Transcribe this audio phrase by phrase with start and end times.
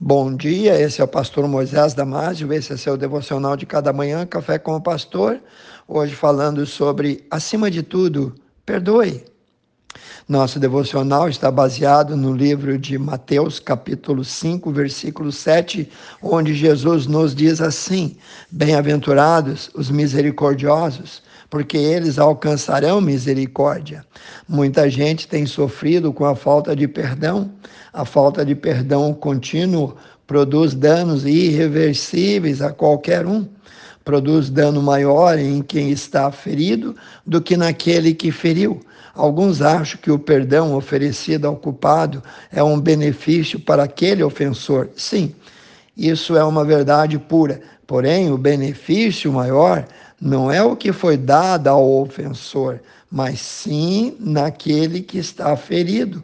[0.00, 4.24] Bom dia, esse é o pastor Moisés Damásio, esse é seu devocional de cada manhã,
[4.24, 5.40] Café com o Pastor.
[5.88, 8.32] Hoje falando sobre, acima de tudo,
[8.64, 9.24] perdoe.
[10.28, 15.90] Nosso devocional está baseado no livro de Mateus, capítulo 5, versículo 7,
[16.22, 18.16] onde Jesus nos diz assim:
[18.52, 24.04] Bem-aventurados os misericordiosos, porque eles alcançarão misericórdia.
[24.48, 27.50] Muita gente tem sofrido com a falta de perdão.
[27.92, 33.46] A falta de perdão contínuo produz danos irreversíveis a qualquer um.
[34.04, 36.94] Produz dano maior em quem está ferido
[37.26, 38.80] do que naquele que feriu.
[39.14, 42.22] Alguns acham que o perdão oferecido ao culpado
[42.52, 44.88] é um benefício para aquele ofensor.
[44.96, 45.34] Sim,
[45.96, 47.60] isso é uma verdade pura.
[47.86, 49.86] Porém, o benefício maior
[50.20, 56.22] não é o que foi dado ao ofensor, mas sim naquele que está ferido.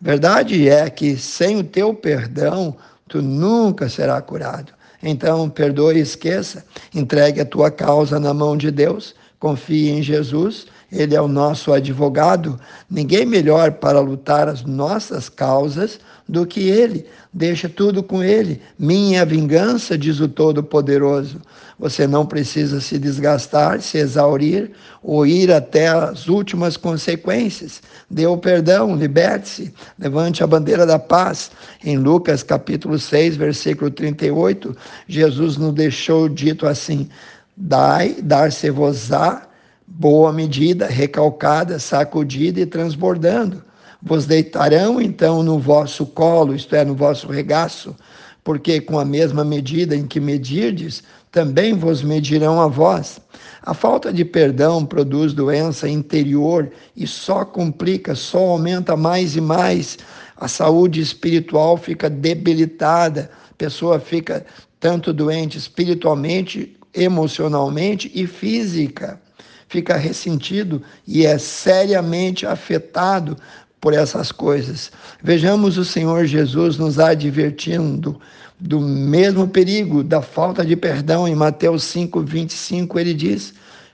[0.00, 2.76] Verdade é que sem o teu perdão,
[3.08, 4.72] tu nunca será curado.
[5.02, 6.64] Então, perdoe e esqueça,
[6.94, 11.72] entregue a tua causa na mão de Deus, confie em Jesus, ele é o nosso
[11.72, 12.58] advogado.
[12.88, 17.06] Ninguém melhor para lutar as nossas causas do que ele.
[17.32, 18.62] Deixa tudo com ele.
[18.78, 21.40] Minha vingança, diz o Todo-Poderoso.
[21.76, 24.70] Você não precisa se desgastar, se exaurir
[25.02, 27.82] ou ir até as últimas consequências.
[28.08, 31.50] Dê o perdão, liberte-se, levante a bandeira da paz.
[31.84, 34.76] Em Lucas capítulo 6, versículo 38,
[35.08, 37.08] Jesus nos deixou dito assim:
[37.56, 39.48] Dai, dar-se-vos-á
[39.86, 43.62] boa medida, recalcada, sacudida e transbordando.
[44.02, 47.94] Vos deitarão então no vosso colo, isto é, no vosso regaço,
[48.42, 53.20] porque com a mesma medida em que medirdes, também vos medirão a vós.
[53.62, 59.98] A falta de perdão produz doença interior e só complica, só aumenta mais e mais.
[60.36, 64.44] A saúde espiritual fica debilitada, a pessoa fica
[64.78, 69.18] tanto doente espiritualmente, emocionalmente e física
[69.68, 73.36] fica ressentido e é seriamente afetado
[73.80, 74.90] por essas coisas.
[75.22, 78.18] Vejamos o Senhor Jesus nos advertindo
[78.58, 83.52] do mesmo perigo da falta de perdão em Mateus 5, 25, ele diz: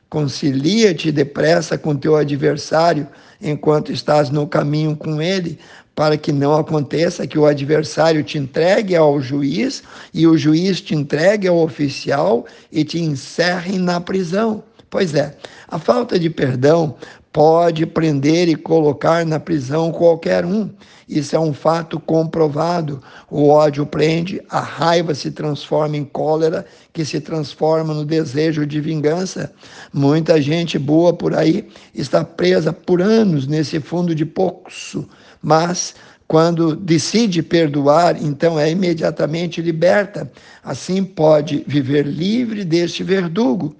[0.09, 3.07] Concilia-te depressa com teu adversário
[3.41, 5.59] enquanto estás no caminho com ele,
[5.95, 9.83] para que não aconteça que o adversário te entregue ao juiz
[10.15, 14.63] e o juiz te entregue ao oficial e te encerre na prisão.
[14.91, 15.37] Pois é,
[15.69, 16.97] a falta de perdão
[17.33, 20.69] pode prender e colocar na prisão qualquer um.
[21.09, 23.01] Isso é um fato comprovado.
[23.31, 28.81] O ódio prende, a raiva se transforma em cólera, que se transforma no desejo de
[28.81, 29.53] vingança.
[29.93, 35.09] Muita gente boa por aí está presa por anos nesse fundo de poço,
[35.41, 35.95] mas
[36.27, 40.31] quando decide perdoar, então é imediatamente liberta.
[40.65, 43.77] Assim pode viver livre deste verdugo.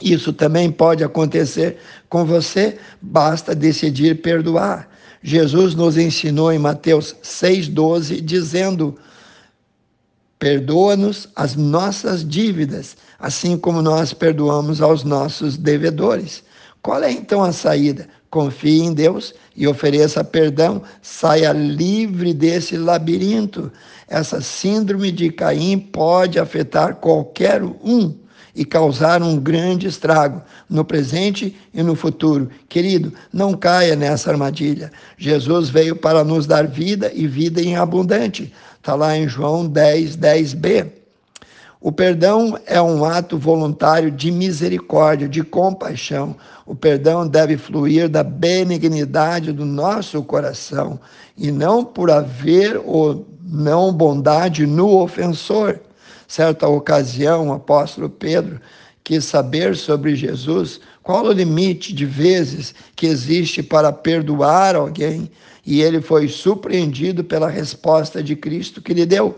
[0.00, 1.76] Isso também pode acontecer
[2.08, 4.88] com você, basta decidir perdoar.
[5.22, 8.98] Jesus nos ensinou em Mateus 6,12, dizendo:
[10.38, 16.42] Perdoa-nos as nossas dívidas, assim como nós perdoamos aos nossos devedores.
[16.80, 18.08] Qual é então a saída?
[18.28, 23.70] Confie em Deus e ofereça perdão, saia livre desse labirinto.
[24.08, 28.21] Essa síndrome de Caim pode afetar qualquer um
[28.54, 32.50] e causar um grande estrago no presente e no futuro.
[32.68, 34.92] Querido, não caia nessa armadilha.
[35.16, 38.52] Jesus veio para nos dar vida e vida em abundante.
[38.76, 41.02] Está lá em João 10, 10b.
[41.80, 46.36] O perdão é um ato voluntário de misericórdia, de compaixão.
[46.64, 51.00] O perdão deve fluir da benignidade do nosso coração
[51.36, 55.80] e não por haver ou não bondade no ofensor.
[56.32, 58.58] Certa ocasião, o apóstolo Pedro
[59.04, 65.30] quis saber sobre Jesus qual o limite de vezes que existe para perdoar alguém,
[65.66, 69.36] e ele foi surpreendido pela resposta de Cristo que lhe deu.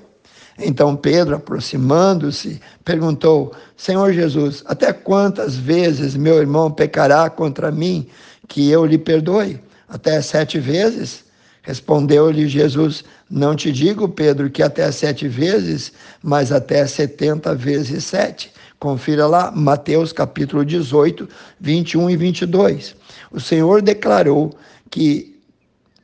[0.56, 8.06] Então Pedro, aproximando-se, perguntou: Senhor Jesus, até quantas vezes meu irmão pecará contra mim
[8.46, 9.58] que eu lhe perdoe?
[9.88, 11.24] Até sete vezes?
[11.62, 15.92] Respondeu-lhe Jesus: Não te digo, Pedro, que até sete vezes,
[16.22, 18.52] mas até setenta vezes sete.
[18.78, 21.28] Confira lá, Mateus capítulo 18,
[21.58, 22.94] 21 e 22.
[23.32, 24.54] O Senhor declarou
[24.90, 25.40] que,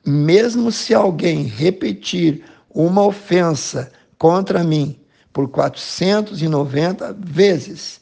[0.05, 4.99] mesmo se alguém repetir uma ofensa contra mim
[5.33, 8.01] por 490 vezes,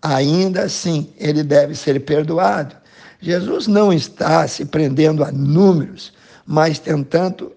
[0.00, 2.76] ainda assim ele deve ser perdoado.
[3.20, 6.12] Jesus não está se prendendo a números,
[6.46, 7.52] mas tentando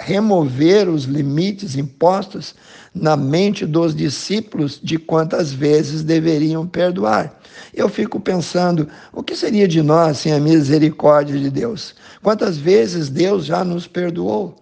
[0.00, 2.54] remover os limites impostos
[2.94, 7.38] na mente dos discípulos de quantas vezes deveriam perdoar.
[7.74, 11.94] Eu fico pensando, o que seria de nós sem a misericórdia de Deus?
[12.22, 14.56] Quantas vezes Deus já nos perdoou?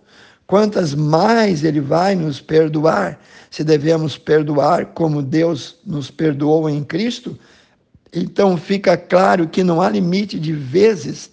[0.46, 3.18] Quantas mais Ele vai nos perdoar?
[3.50, 7.38] Se devemos perdoar como Deus nos perdoou em Cristo,
[8.12, 11.30] então fica claro que não há limite de vezes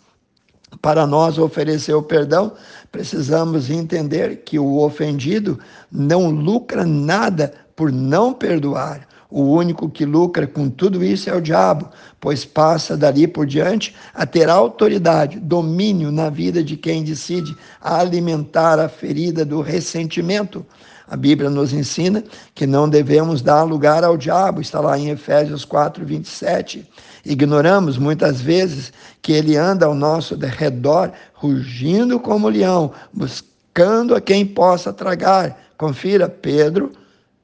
[0.81, 2.53] para nós oferecer o perdão,
[2.91, 5.59] precisamos entender que o ofendido
[5.91, 9.07] não lucra nada por não perdoar.
[9.29, 11.89] O único que lucra com tudo isso é o diabo,
[12.19, 18.77] pois passa dali por diante a ter autoridade, domínio na vida de quem decide alimentar
[18.77, 20.65] a ferida do ressentimento.
[21.11, 22.23] A Bíblia nos ensina
[22.55, 26.89] que não devemos dar lugar ao diabo, está lá em Efésios 4, 27.
[27.25, 34.45] Ignoramos muitas vezes que ele anda ao nosso redor, rugindo como leão, buscando a quem
[34.45, 35.61] possa tragar.
[35.77, 36.93] Confira Pedro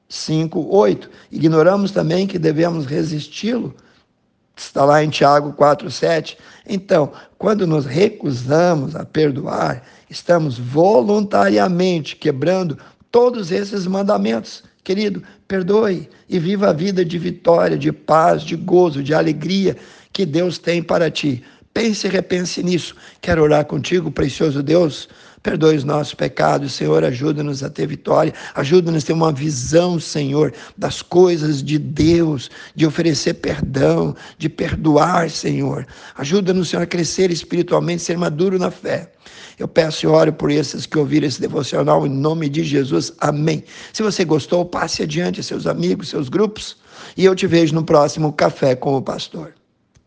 [0.08, 1.10] 5, 8.
[1.30, 3.74] Ignoramos também que devemos resisti-lo.
[4.56, 6.38] Está lá em Tiago 4, 7.
[6.66, 12.78] Então, quando nos recusamos a perdoar, estamos voluntariamente quebrando
[13.10, 14.62] todos esses mandamentos.
[14.84, 19.76] Querido, perdoe e viva a vida de vitória, de paz, de gozo, de alegria
[20.12, 21.44] que Deus tem para ti.
[21.72, 22.96] Pense e repense nisso.
[23.20, 25.08] Quero orar contigo, precioso Deus.
[25.42, 27.04] Perdoe os nossos pecados, Senhor.
[27.04, 28.34] Ajuda-nos a ter vitória.
[28.54, 35.30] Ajuda-nos a ter uma visão, Senhor, das coisas de Deus, de oferecer perdão, de perdoar,
[35.30, 35.86] Senhor.
[36.16, 39.12] Ajuda-nos, Senhor, a crescer espiritualmente, ser maduro na fé.
[39.58, 43.12] Eu peço e oro por esses que ouviram esse devocional em nome de Jesus.
[43.20, 43.64] Amém.
[43.92, 46.76] Se você gostou, passe adiante a seus amigos, seus grupos.
[47.16, 49.57] E eu te vejo no próximo Café com o Pastor.